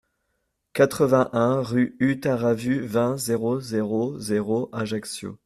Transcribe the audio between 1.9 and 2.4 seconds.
U